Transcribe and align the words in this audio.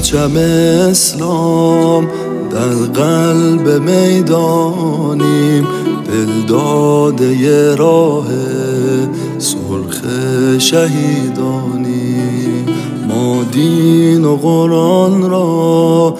پرچم 0.00 0.36
اسلام 0.90 2.08
در 2.50 3.02
قلب 3.02 3.82
می‌دانیم 3.82 5.66
دل 6.06 6.46
داده 6.48 7.74
راه 7.74 8.26
سرخ 9.38 10.02
شهیدانیم 10.58 12.66
ما 13.08 13.44
دین 13.52 14.24
و 14.24 14.36
قرآن 14.36 15.30
را 15.30 16.16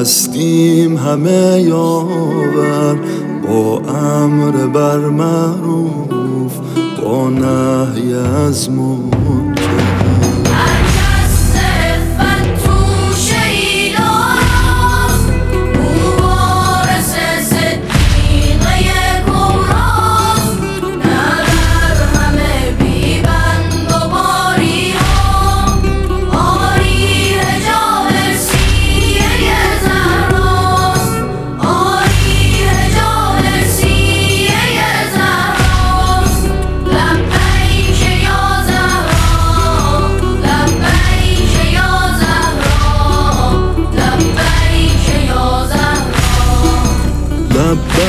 هستیم 0.00 0.96
همه 0.96 1.62
یاور 1.62 3.00
با 3.48 3.82
امر 3.94 4.66
بر 4.66 4.98
معروف 4.98 6.52
با 7.02 7.30
نهی 7.30 8.14
از 8.14 8.70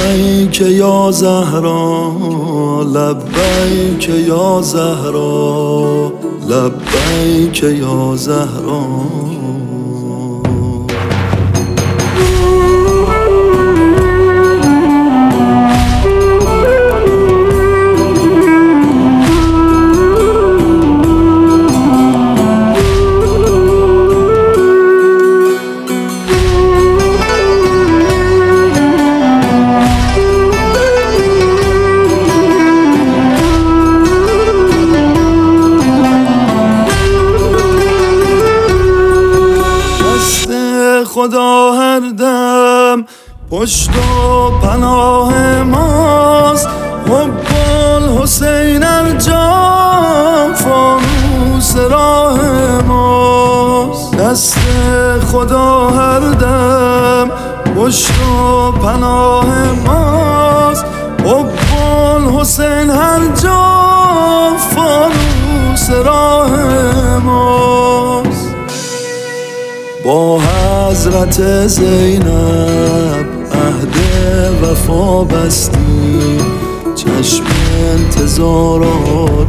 لبیک 0.08 0.62
یا 0.62 1.12
زهرا 1.12 2.12
لبیک 2.84 4.10
یا 4.10 4.62
زهرا 4.62 6.12
لبیک 6.50 7.64
یا 7.64 8.16
زهرا. 8.16 9.67
خدا 41.18 41.72
هر 41.72 42.00
دم 42.00 43.06
پشت 43.52 43.90
و 43.90 44.50
پناه 44.62 45.64
ماست. 45.64 46.68
حب 47.08 47.32
الحسین 47.96 48.84
جا 49.18 50.54
فانوس 50.56 51.76
راه 51.76 52.40
ماست. 52.88 54.16
دست 54.16 54.58
خدا 55.32 55.90
هر 55.90 56.20
دم 56.20 57.32
پشت 57.76 58.22
و 58.22 58.72
پناه 58.72 59.46
ماست. 59.86 60.86
حب 61.26 61.50
الحسین 62.16 62.90
هر 62.90 63.20
جا 63.44 63.64
فانوس 64.76 65.90
راه 65.90 66.50
ماست. 67.18 68.27
با 70.08 70.40
حضرت 70.40 71.68
زینب 71.68 73.26
عهد 73.52 73.96
وفا 74.64 75.24
بستیم 75.24 76.42
چشم 76.96 77.44
انتظارات 77.94 79.48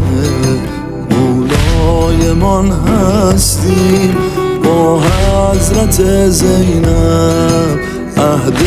من 2.41 2.71
هستیم 2.71 4.17
با 4.65 5.01
حضرت 5.01 6.29
زینب 6.29 7.79
عهد 8.17 8.63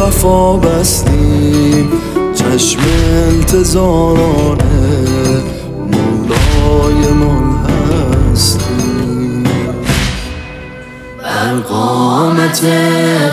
وفا 0.00 0.56
بستیم 0.56 1.88
چشم 2.34 2.80
انتظارانه 3.30 5.17
قامت 12.48 12.62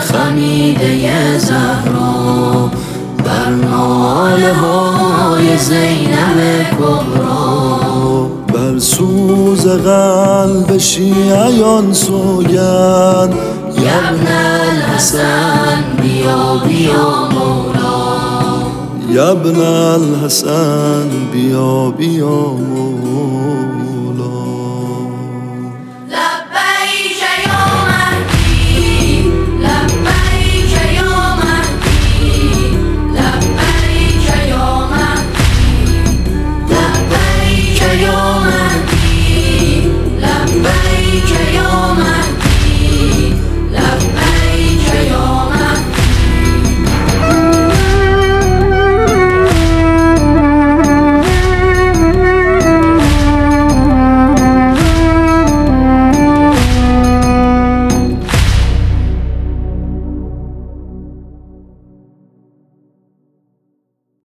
خمیده 0.00 1.38
زهرا. 1.38 2.70
بر 3.24 3.50
ناله 3.50 4.52
های 4.52 5.58
زینب 5.58 6.66
کبرا. 6.78 8.30
بر 8.52 8.78
سوز 8.78 9.66
قلب 9.66 10.78
شیعیان 10.78 11.92
سوگن 11.92 13.30
یبن 13.78 14.26
الحسن 14.26 15.84
بیا 16.02 16.60
بیا 16.68 17.28
مولا 17.32 18.02
یبن 19.10 19.60
الحسن 19.60 21.08
بیا 21.32 21.90
بیا 21.90 22.36
مولا 22.70 23.55